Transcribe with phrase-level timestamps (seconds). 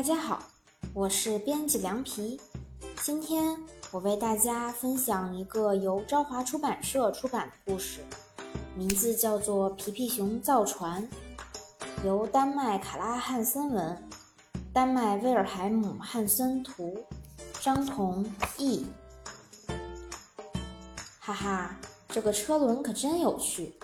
[0.00, 0.42] 大家好，
[0.94, 2.40] 我是编辑凉皮。
[3.02, 3.54] 今天
[3.90, 8.00] 我为大家分享一个由朝华出版社出版的故事，
[8.74, 11.06] 名字叫做《皮皮熊造船》，
[12.06, 14.08] 由丹麦卡拉汉森文，
[14.72, 17.04] 丹麦威尔海姆汉森图，
[17.60, 18.24] 张彤
[18.56, 18.86] 译。
[21.18, 21.76] 哈哈，
[22.08, 23.74] 这个车轮可真有趣！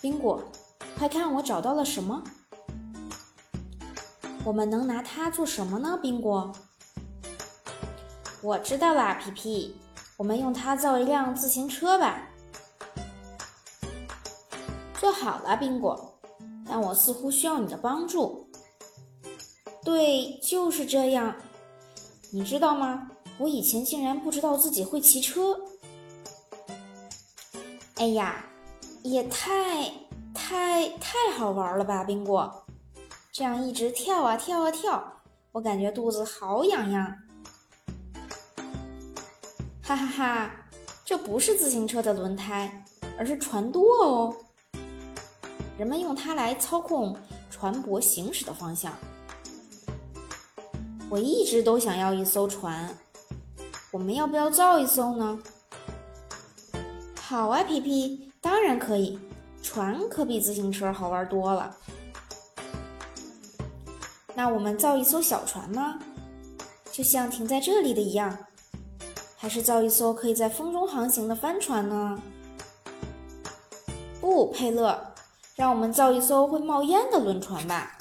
[0.00, 0.42] 宾果，
[0.96, 2.24] 快看我找到了什么！
[4.48, 6.50] 我们能拿它做什么呢，宾果？
[8.40, 9.76] 我知道啦，皮皮，
[10.16, 12.26] 我们用它造一辆自行车吧。
[14.98, 16.18] 做好了，宾果，
[16.66, 18.48] 但我似乎需要你的帮助。
[19.84, 21.36] 对，就是这样。
[22.32, 23.10] 你知道吗？
[23.36, 25.60] 我以前竟然不知道自己会骑车。
[27.96, 28.46] 哎呀，
[29.02, 29.92] 也太
[30.32, 32.64] 太太好玩了吧，宾果！
[33.38, 35.00] 这样一直跳啊跳啊跳，
[35.52, 37.14] 我感觉肚子好痒痒。
[39.80, 40.50] 哈哈哈，
[41.04, 42.84] 这不是自行车的轮胎，
[43.16, 44.36] 而是船舵哦。
[45.78, 47.16] 人们用它来操控
[47.48, 48.92] 船舶行驶的方向。
[51.08, 52.92] 我一直都想要一艘船，
[53.92, 55.38] 我们要不要造一艘呢？
[57.20, 59.16] 好啊，皮皮，当然可以。
[59.62, 61.76] 船可比自行车好玩多了。
[64.38, 65.98] 那我们造一艘小船吗？
[66.92, 68.38] 就像停在这里的一样，
[69.36, 72.16] 还是造一艘可以在风中航行的帆船呢？
[74.20, 75.12] 不，佩勒，
[75.56, 77.98] 让我们造一艘会冒烟的轮船吧。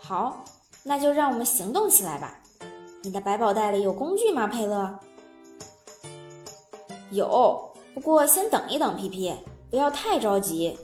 [0.00, 0.44] 好，
[0.82, 2.36] 那就让我们行动起来吧。
[3.04, 4.98] 你的百宝袋里有工具吗，佩勒？
[7.12, 9.32] 有，不过先等一等，皮皮，
[9.70, 10.76] 不要太着急。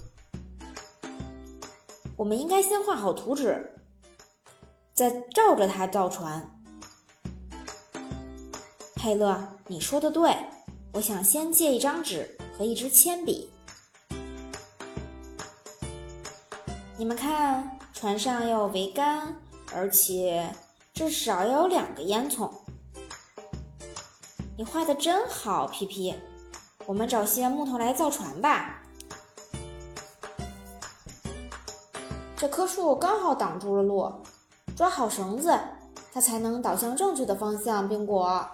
[2.19, 3.75] 我们应该先画好图纸，
[4.93, 6.51] 再照着它造船。
[8.97, 10.37] 佩勒，你说的对，
[10.95, 13.49] 我想先借一张纸和一支铅笔。
[16.97, 19.37] 你们看，船上要有桅杆，
[19.73, 20.53] 而且
[20.93, 22.51] 至少要有两个烟囱。
[24.57, 26.12] 你画的真好，皮皮。
[26.84, 28.83] 我们找些木头来造船吧。
[32.38, 34.09] 这棵树刚好挡住了路，
[34.76, 35.59] 抓好绳子，
[36.12, 37.88] 它才能导向正确的方向。
[37.88, 38.49] 宾果，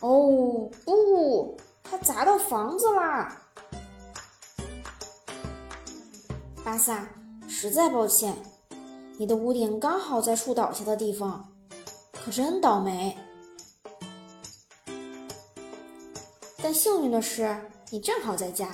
[0.00, 3.36] 哦不，它砸到房子啦！
[6.64, 7.06] 巴萨，
[7.46, 8.34] 实在抱歉，
[9.18, 11.52] 你的屋顶刚好在树倒下的地方，
[12.12, 13.14] 可真倒霉。
[16.62, 17.54] 但幸运的是，
[17.90, 18.70] 你正好在家。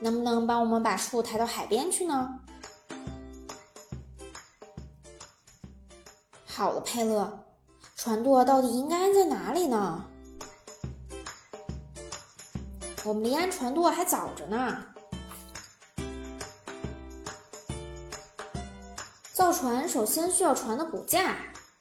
[0.00, 2.40] 能不能帮我们把树抬到海边去呢？
[6.46, 7.44] 好了，佩勒，
[7.96, 10.04] 船舵到底应该安在哪里呢？
[13.04, 14.84] 我们离安船舵还早着呢。
[19.32, 21.36] 造船首先需要船的骨架，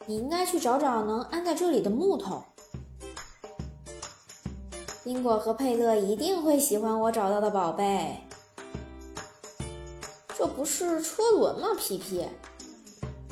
[0.06, 2.46] 你应该去找找能安在这里的木头。
[5.08, 8.18] 宾果和佩勒一定会喜欢我找到的宝贝。
[10.38, 12.28] 这不是车轮吗，皮皮？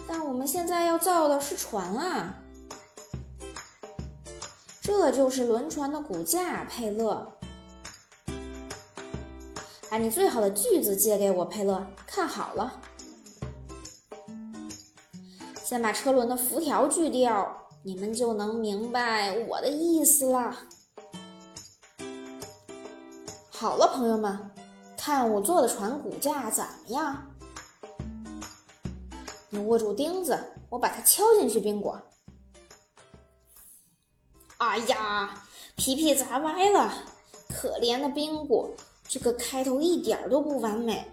[0.07, 2.33] 但我们现在要造的是船啊！
[4.81, 7.27] 这就是轮船的骨架，佩勒。
[9.89, 11.85] 把你最好的锯子借给我，佩勒。
[12.07, 12.79] 看好了，
[15.61, 20.55] 先把车轮的辐条锯掉，你们就能明白我的意思了。
[23.57, 24.51] 好了，朋友们，
[24.97, 27.25] 看我做的船骨架怎么样？
[29.49, 30.37] 你握住钉子，
[30.69, 31.57] 我把它敲进去。
[31.57, 31.97] 冰果，
[34.57, 35.41] 哎呀，
[35.77, 36.93] 皮皮砸歪了，
[37.49, 38.69] 可怜的冰果，
[39.07, 41.09] 这个开头一点都不完美。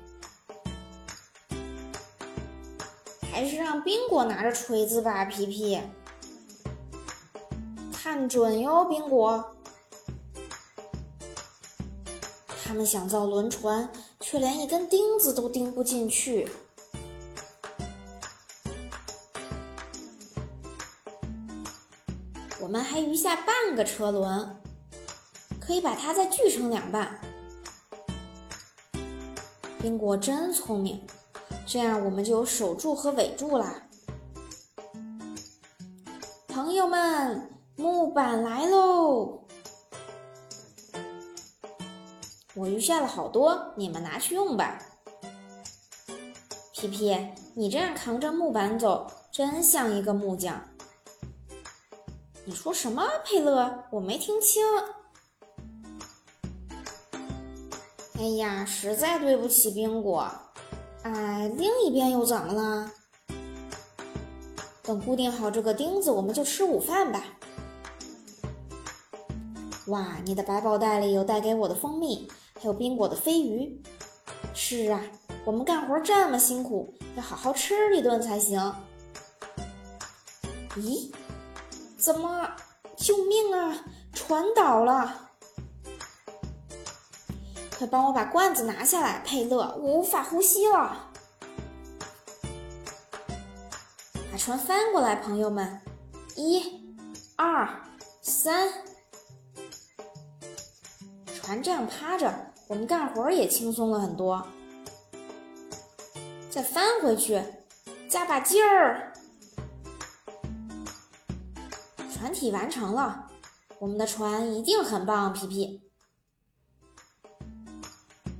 [3.30, 5.80] 还是让冰果拿着锤子吧，皮皮，
[7.92, 9.54] 看准哟，冰果。
[12.72, 13.86] 他们想造轮船，
[14.18, 16.48] 却连一根钉子都钉不进去。
[22.58, 24.56] 我们还余下半个车轮，
[25.60, 27.20] 可以把它再锯成两半。
[29.78, 31.06] 宾果真聪明，
[31.66, 33.82] 这样我们就有首柱和尾柱啦。
[36.48, 39.41] 朋友们，木板来喽！
[42.54, 44.78] 我余下了好多，你们拿去用吧。
[46.72, 47.16] 皮皮，
[47.54, 50.60] 你这样扛着木板走，真像一个木匠。
[52.44, 53.84] 你说什么，佩勒？
[53.90, 54.62] 我没听清。
[58.18, 60.30] 哎呀，实在对不起，宾果。
[61.04, 62.90] 哎，另一边又怎么了？
[64.82, 67.24] 等固定好这个钉子，我们就吃午饭吧。
[69.86, 72.28] 哇，你的百宝袋里有带给我的蜂蜜，
[72.62, 73.82] 还有冰果的飞鱼。
[74.54, 75.02] 是啊，
[75.44, 78.60] 我们干活这么辛苦，要好好吃一顿才行。
[80.76, 81.12] 咦，
[81.98, 82.48] 怎么？
[82.96, 83.84] 救命啊！
[84.12, 85.30] 船倒了！
[87.76, 91.10] 快帮我把罐子拿下来，佩勒，我无法呼吸了。
[94.30, 95.80] 把船翻过来，朋友们，
[96.36, 96.96] 一、
[97.34, 97.82] 二、
[98.20, 98.72] 三。
[101.34, 104.46] 船这样趴着，我们干活也轻松了很多。
[106.48, 107.42] 再翻回去，
[108.08, 109.12] 加把劲儿。
[112.12, 113.26] 船体完成了，
[113.78, 115.82] 我们的船一定很棒，皮皮。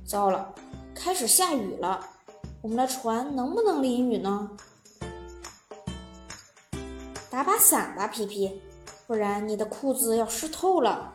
[0.05, 0.53] 糟了，
[0.95, 2.07] 开始下雨了，
[2.61, 4.51] 我们的船能不能淋雨呢？
[7.29, 8.61] 打把伞吧，皮皮，
[9.07, 11.13] 不然你的裤子要湿透了。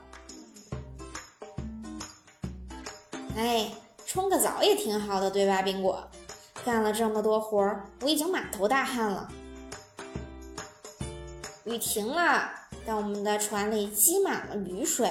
[3.38, 3.70] 哎，
[4.04, 6.02] 冲个澡也挺好的，对吧，宾果？
[6.64, 9.28] 干了这么多活儿，我已经满头大汗了。
[11.62, 12.50] 雨停了，
[12.84, 15.08] 但我们的船里积满了雨水，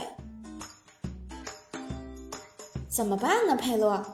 [2.89, 3.55] 怎么办呢？
[3.55, 4.05] 佩洛，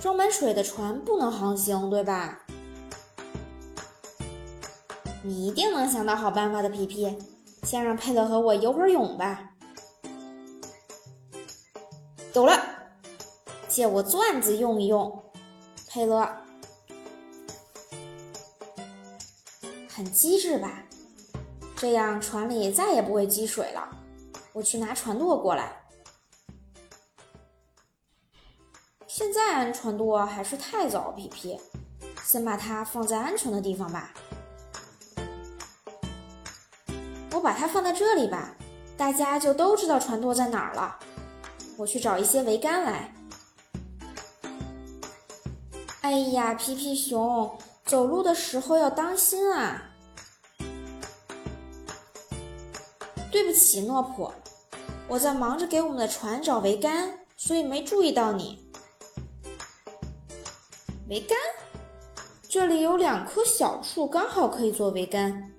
[0.00, 2.38] 装满水的船不能航行，对吧？
[5.24, 7.18] 你一定能想到好办法的，皮皮。
[7.64, 9.50] 先让佩勒和我游会儿泳吧。
[12.32, 12.65] 走了，
[13.76, 15.22] 借我钻子用一用，
[15.86, 16.26] 佩勒，
[19.86, 20.82] 很机智吧？
[21.76, 23.86] 这样船里再也不会积水了。
[24.54, 25.76] 我去拿船舵过来。
[29.06, 31.60] 现在安船舵还是太早，皮皮，
[32.24, 34.14] 先把它放在安全的地方吧。
[37.30, 38.56] 我把它放在这里吧，
[38.96, 40.98] 大家就都知道船舵在哪儿了。
[41.76, 43.12] 我去找一些桅杆来。
[46.06, 49.82] 哎呀，皮皮熊，走路的时候要当心啊！
[53.32, 54.30] 对不起，诺普，
[55.08, 58.70] 我在忙着给我们的船找桅杆，所以没注意到你。
[61.08, 61.36] 桅杆，
[62.48, 65.52] 这里有两棵小树，刚好可以做桅杆。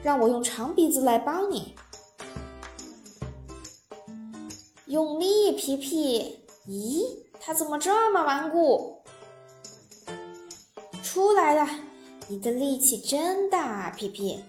[0.00, 1.74] 让我用长鼻子来帮你，
[4.86, 6.46] 用力，皮皮。
[6.68, 7.02] 咦，
[7.40, 9.01] 它怎么这么顽固？
[11.12, 11.68] 出来了，
[12.26, 14.42] 你的力气真大啊，皮皮。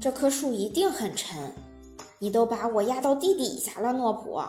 [0.00, 1.52] 这棵树一定很沉，
[2.20, 4.40] 你都把我压到地底下了，诺普。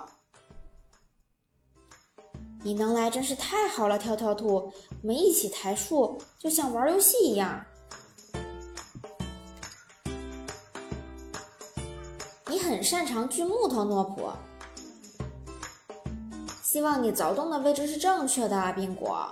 [2.62, 7.66] 你能来真是太好了，跳跳兔，我们一起抬树，就像玩游戏一样。
[12.48, 14.30] 你很擅长锯木头，诺普。
[16.72, 19.28] 希望你凿洞的位置是正确的，宾果。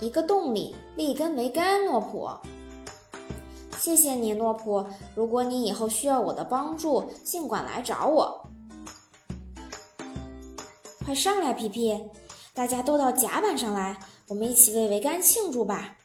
[0.00, 2.26] 一个洞里立根桅杆，诺普。
[3.78, 4.82] 谢谢你，诺普。
[5.14, 8.48] 如果你以后需要我的帮助，尽管来找我。
[11.04, 12.02] 快上来，皮皮！
[12.54, 13.94] 大家都到甲板上来，
[14.28, 15.98] 我们一起为桅杆庆祝吧！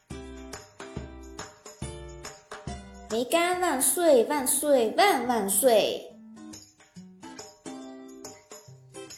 [3.11, 4.25] 桅杆万岁！
[4.25, 4.93] 万岁！
[4.97, 6.10] 万万岁！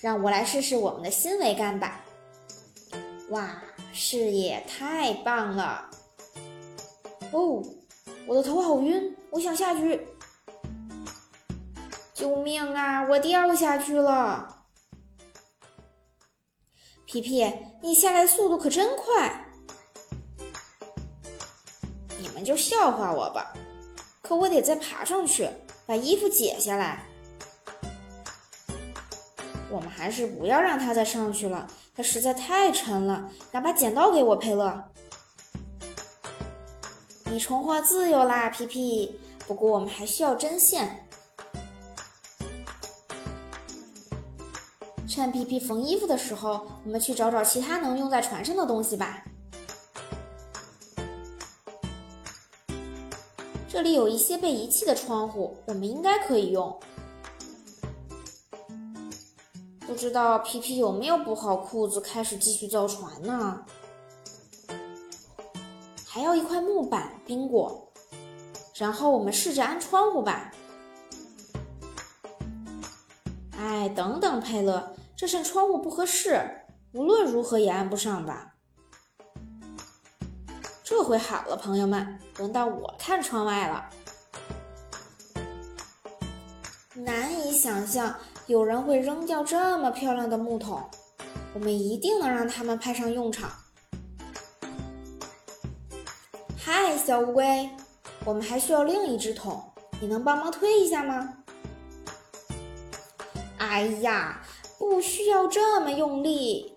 [0.03, 2.01] 让我来试试我们的新桅杆吧！
[3.29, 5.89] 哇，视野太棒了！
[7.31, 7.63] 哦。
[8.27, 10.05] 我的头好晕，我想下去。
[12.13, 13.07] 救命啊！
[13.07, 14.65] 我掉下去了。
[17.05, 17.49] 皮皮，
[17.81, 19.45] 你下来速度可真快。
[22.19, 23.53] 你们就笑话我吧。
[24.21, 25.49] 可我得再爬上去，
[25.85, 27.05] 把衣服解下来。
[29.73, 33.27] 我们还是不要让它再上去了，它实在太沉了。
[33.51, 34.83] 拿把剪刀给我，佩勒。
[37.25, 39.19] 你重获自由啦，皮皮。
[39.47, 41.07] 不过我们还需要针线。
[45.09, 49.23] 趁皮皮缝衣服的时候，我们去找找其他能用在船上的东西吧。
[53.67, 56.79] 这里有一些被遗弃的窗户，我们应该可以用。
[59.93, 63.63] 不知道皮皮有没有补好裤子，开始继续造船呢？
[66.03, 67.93] 还要一块木板，冰果。
[68.73, 70.51] 然后我们试着安窗户吧。
[73.55, 76.41] 哎，等等，佩勒，这扇窗户不合适，
[76.93, 78.55] 无论如何也安不上吧？
[80.83, 83.87] 这回好了，朋友们，轮到我看窗外了。
[86.95, 88.15] 难以想象
[88.47, 90.83] 有人会扔掉这么漂亮的木桶，
[91.53, 93.49] 我们一定能让它们派上用场。
[96.57, 97.69] 嗨，小乌龟，
[98.25, 99.63] 我们还需要另一只桶，
[100.01, 101.33] 你能帮忙推一下吗？
[103.59, 104.41] 哎呀，
[104.77, 106.75] 不需要这么用力！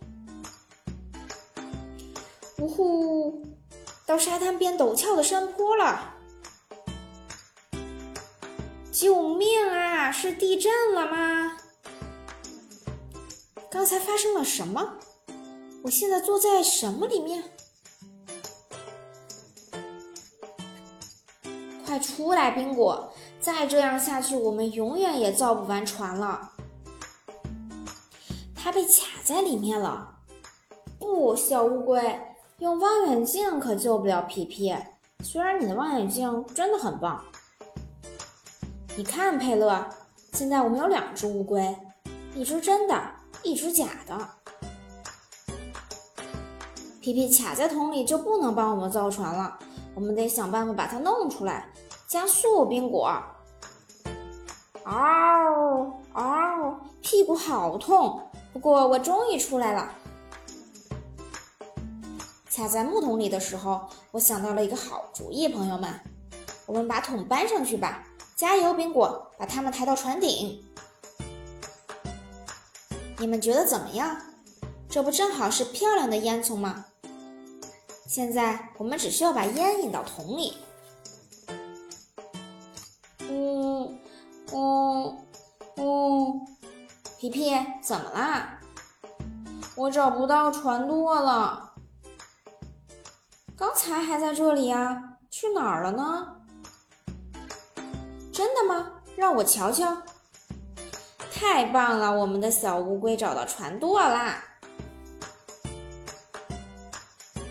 [2.58, 3.42] 呜呼，
[4.06, 6.14] 到沙滩边陡峭的山坡了！
[8.92, 10.11] 救命啊！
[10.11, 11.55] 是地震了吗？
[13.70, 14.94] 刚才发生了什么？
[15.82, 17.44] 我现在坐在什么里面？
[21.85, 23.12] 快出来，宾果！
[23.40, 26.52] 再这样下去，我们永远也造不完船了。
[28.54, 30.16] 它被卡在里面了。
[30.99, 32.20] 不，小乌龟，
[32.58, 34.75] 用望远镜可救不了皮皮。
[35.23, 37.25] 虽然你的望远镜真的很棒。
[38.96, 39.88] 你看，佩勒，
[40.32, 41.76] 现在我们有两只乌龟，
[42.35, 43.00] 一只真的，
[43.42, 44.28] 一只假的。
[47.00, 49.58] 皮皮卡在桶里就不能帮我们造船了，
[49.94, 51.68] 我们得想办法把它弄出来。
[52.08, 53.12] 加速，冰果！
[54.84, 58.20] 嗷嗷，屁股好痛，
[58.52, 59.92] 不过我终于出来了。
[62.52, 66.00] 卡在木桶里的时候，我想到了一个好主意，朋友们，
[66.66, 68.02] 我们把桶搬上去吧。
[68.34, 69.30] 加油，冰果！
[69.38, 70.65] 把它们抬到船顶。
[73.18, 74.16] 你们觉得怎么样？
[74.88, 76.85] 这不正好是漂亮的烟囱吗？
[78.06, 80.56] 现在我们只需要把烟引到桶里。
[83.28, 83.99] 嗯
[84.52, 85.18] 嗯
[85.76, 86.46] 嗯，
[87.18, 88.61] 皮皮，怎么啦？
[89.75, 91.75] 我找不到船舵了。
[93.56, 96.37] 刚才还在这里呀，去哪儿了呢？
[98.32, 98.92] 真的吗？
[99.16, 99.96] 让我瞧瞧。
[101.38, 104.42] 太棒了，我们的小乌龟找到船舵啦！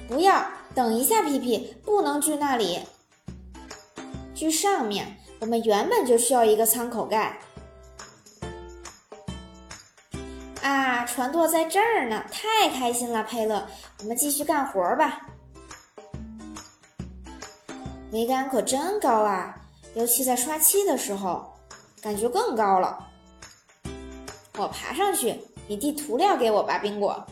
[0.08, 2.82] 不要，等一下，皮皮，不能锯那里，
[4.34, 5.18] 锯上面。
[5.40, 7.38] 我们原本就需要一个舱口盖。
[10.64, 13.68] 啊，船舵在这儿呢，太开心了，佩勒。
[14.00, 15.28] 我们继续干活吧。
[18.12, 19.56] 桅杆可真高啊！
[19.94, 21.54] 尤其在刷漆的时候，
[22.02, 23.12] 感觉更高了。
[24.58, 27.26] 我爬上去，你递涂料给我吧，冰果。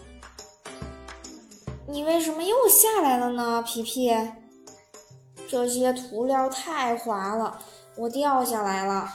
[1.87, 4.11] 你为什么又下来了呢，皮皮？
[5.47, 7.59] 这些涂料太滑了，
[7.95, 9.09] 我掉下来了。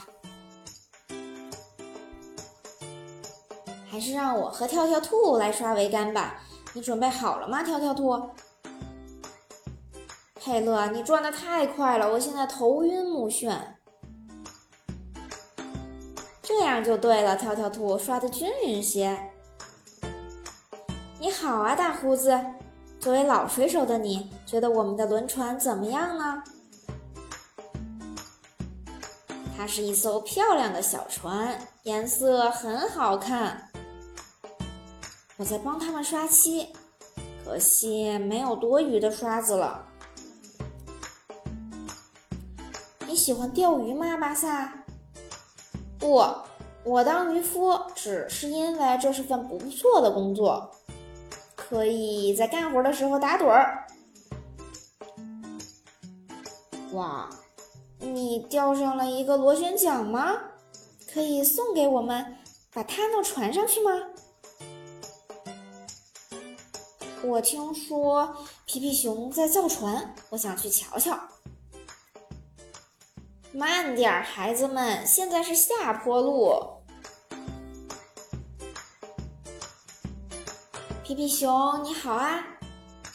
[3.91, 6.41] 还是让我和跳跳兔来刷桅杆吧。
[6.75, 8.31] 你准备好了吗，跳跳兔？
[10.35, 13.59] 佩勒，你转的太快了，我现在头晕目眩。
[16.49, 19.19] 这样就对了，跳跳兔刷的均匀些。
[21.21, 22.41] 你好啊，大胡子。
[22.99, 26.43] 作为老水手的你，觉得我们的轮船怎么样呢？
[29.59, 33.71] 它是一艘漂亮的小船，颜色很好看。
[35.37, 36.73] 我在帮他们刷漆，
[37.45, 39.85] 可惜没有多余的刷子了。
[43.07, 44.73] 你喜欢钓鱼吗，巴萨？
[45.99, 46.25] 不，
[46.85, 50.71] 我当渔夫只是因为这是份不错的工作，
[51.57, 53.87] 可以在干活的时候打盹儿。
[56.93, 57.29] 哇，
[57.99, 60.37] 你钓上了一个螺旋桨吗？
[61.13, 62.37] 可以送给我们，
[62.73, 63.91] 把它弄船上去吗？
[67.25, 71.19] 我听说皮皮熊在造船，我想去瞧瞧。
[73.59, 76.55] 慢点，孩子们，现在是下坡路。
[81.03, 82.39] 皮皮熊，你好啊！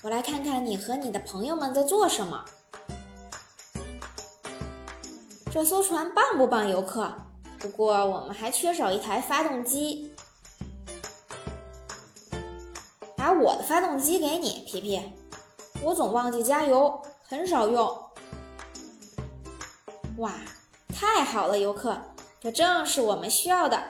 [0.02, 2.44] 我来看看你和你的朋友们在做什么。
[5.50, 7.10] 这艘船棒不棒，游客？
[7.58, 10.14] 不过我们还缺少一台发动机。
[13.16, 15.02] 把我的发动机给你，皮皮。
[15.82, 18.03] 我总忘记加油，很少用。
[20.18, 20.32] 哇，
[20.90, 22.00] 太好了，游客，
[22.40, 23.82] 这正是我们需要的。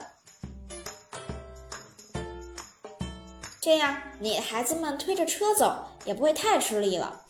[3.60, 7.22] 这样你孩子们推着车走也不会太吃力了。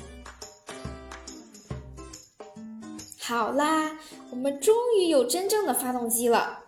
[3.20, 3.98] 好啦，
[4.30, 6.60] 我们终于有真正的发动机了。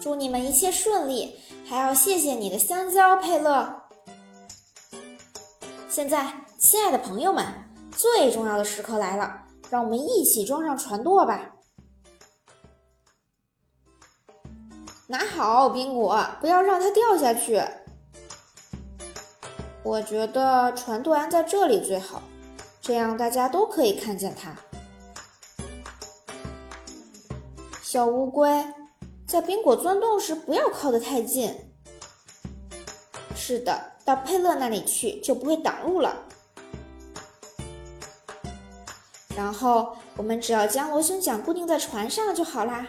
[0.00, 3.82] 祝你们一切顺利，还要谢谢你的香蕉，佩勒。
[5.88, 7.44] 现在，亲爱的朋友们，
[7.90, 11.52] 最重要的时刻来了，让我们一起装上船舵吧。
[15.08, 17.62] 拿好，宾果，不要让它掉下去。
[19.82, 22.22] 我觉得船舵安在这里最好。
[22.80, 24.54] 这样大家都可以看见它。
[27.82, 28.64] 小乌龟
[29.26, 31.52] 在宾果钻洞时不要靠得太近。
[33.34, 36.25] 是的，到佩勒那里去就不会挡路了。
[39.36, 42.86] 然后我们只要将螺旋桨固定在船上就好啦。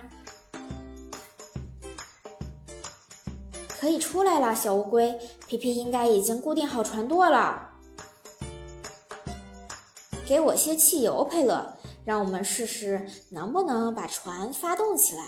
[3.80, 7.70] 可以出来了，小乌龟，皮皮应该已经固定好船舵了。
[10.26, 15.24] 给我些汽油，佩勒，让我们试试能不能把船发动起来。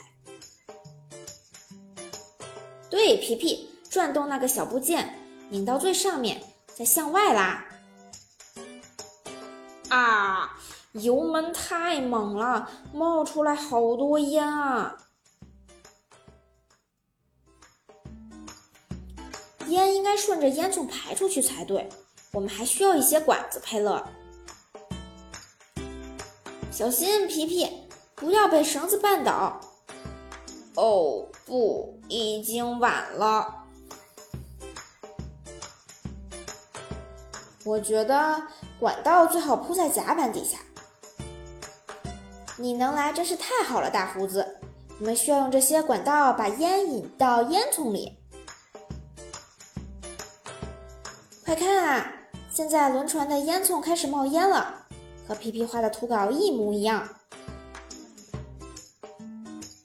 [2.89, 5.15] 对，皮皮，转动那个小部件，
[5.49, 6.41] 拧到最上面，
[6.75, 7.63] 再向外拉。
[9.89, 10.57] 啊，
[10.93, 14.98] 油门太猛了，冒出来好多烟啊！
[19.67, 21.88] 烟应该顺着烟囱排出去才对。
[22.31, 24.03] 我们还需要一些管子，佩勒。
[26.72, 27.67] 小心，皮皮，
[28.15, 29.60] 不要被绳子绊倒。
[30.75, 33.65] 哦，不，已经晚了。
[37.65, 38.41] 我觉得
[38.79, 40.58] 管道最好铺在甲板底下。
[42.61, 44.57] 你能来真是太好了，大胡子。
[44.99, 48.17] 我们需要用这些管道把烟引到烟囱里。
[51.45, 52.11] 快看啊，
[52.51, 54.75] 现在轮船的烟囱开始冒烟了。
[55.25, 57.07] 和皮皮画的图稿一模一样。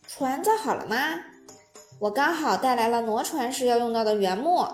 [0.08, 0.96] 船造好了吗？
[2.00, 4.66] 我刚好带来了挪船时要用到的原木。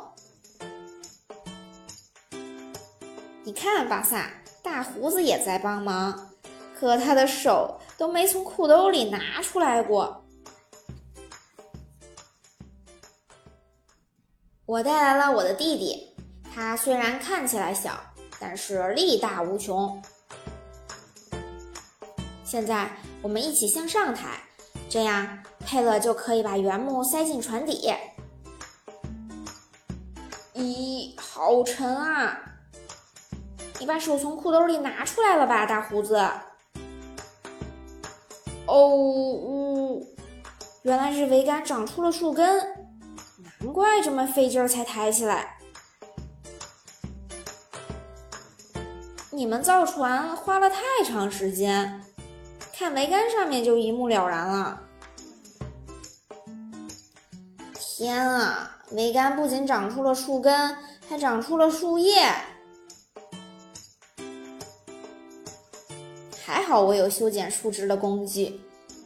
[3.44, 4.30] 你看，巴萨，
[4.62, 6.30] 大胡子也在帮忙，
[6.78, 10.24] 可他的手都没从裤兜里拿出来过。
[14.64, 16.16] 我带来了我的弟弟，
[16.50, 18.00] 他虽然看起来小，
[18.40, 20.02] 但是力大无穷。
[22.42, 24.40] 现在我们一起向上抬，
[24.88, 27.92] 这样佩勒就可以把原木塞进船底。
[30.54, 32.40] 咦，好沉啊！
[33.78, 36.18] 你把手从裤兜里拿出来了吧，大胡子？
[38.70, 40.06] 哦呜，
[40.82, 42.56] 原来是桅杆长出了树根，
[43.58, 45.58] 难怪这么费劲儿才抬起来。
[49.32, 52.00] 你们造船花了太长时间。
[52.72, 54.80] 看桅杆上面就一目了然了。
[57.74, 60.76] 天啊，桅杆不仅长出了树根，
[61.08, 62.32] 还长出了树叶。
[66.60, 68.60] 还好我有修剪树枝的工具，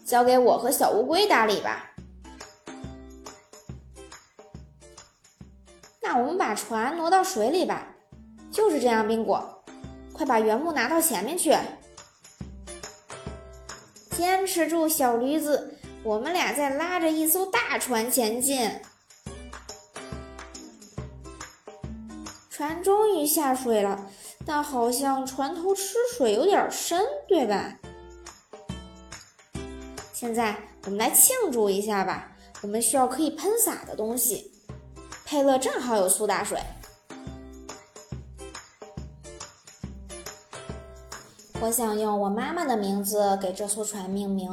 [0.05, 1.88] 交给我和小乌龟打理吧。
[6.03, 7.87] 那我们把船挪到水里吧。
[8.51, 9.62] 就是这样，宾果，
[10.12, 11.57] 快把原木拿到前面去。
[14.11, 15.77] 坚持住，小驴子！
[16.03, 18.69] 我们俩在拉着一艘大船前进。
[22.51, 24.11] 船终于下水了，
[24.46, 27.78] 但好像船头吃水有点深，对吧？
[30.12, 32.30] 现在我们来庆祝一下吧！
[32.62, 34.52] 我们需要可以喷洒的东西。
[35.24, 36.59] 佩勒正好有苏打水。
[41.61, 44.50] 我想用我妈妈的名字给这艘船命名，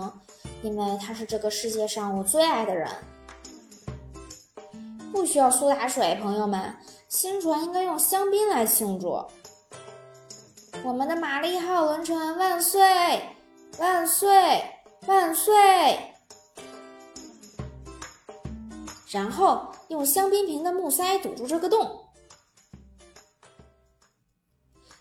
[0.61, 2.89] 因为她是这个世界上我最爱的人。
[5.11, 6.73] 不需要苏打水，朋友们，
[7.09, 9.21] 新船应该用香槟来庆祝。
[10.83, 12.81] 我们的玛丽号轮船万岁！
[13.77, 14.63] 万岁！
[15.05, 15.53] 万岁！
[19.11, 22.07] 然后用香槟瓶的木塞堵住这个洞。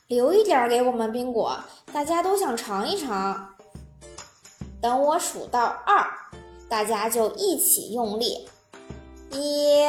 [0.09, 1.59] 留一点给我们宾果，
[1.93, 3.55] 大家都想尝一尝。
[4.83, 6.07] 等我数到二，
[6.69, 8.49] 大家就一起用力。
[9.31, 9.83] 一、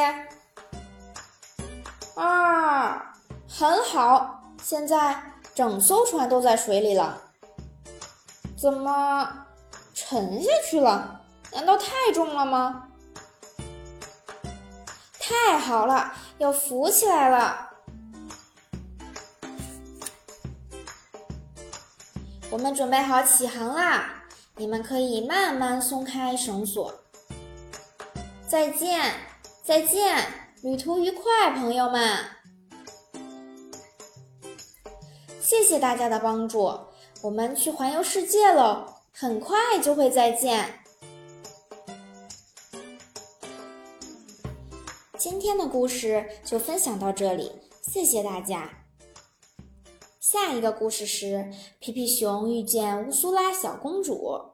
[2.14, 3.14] 二，
[3.46, 4.38] 很好。
[4.62, 7.22] 现在整艘船都在水里了。
[8.56, 9.46] 怎么
[9.92, 11.20] 沉下去了？
[11.52, 12.88] 难道太重了吗？
[15.18, 17.70] 太好了，要浮起来了。
[22.50, 24.24] 我们准备好起航啦！
[24.56, 26.92] 你们可以慢慢松开绳索。
[28.46, 29.14] 再见，
[29.64, 30.26] 再见，
[30.62, 32.18] 旅途愉快，朋友们！
[35.42, 36.72] 谢谢大家的帮助，
[37.20, 40.78] 我们去环游世界喽，很快就会再见。
[45.18, 47.50] 今天的故事就分享到这里，
[47.82, 48.70] 谢谢大家。
[50.20, 51.50] 下一个故事是
[51.80, 54.51] 皮皮熊遇见乌苏拉小公主。